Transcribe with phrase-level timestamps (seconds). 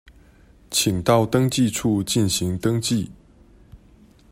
[0.71, 3.11] 請到登記處進行登記